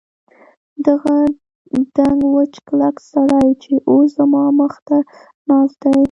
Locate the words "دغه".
0.85-1.15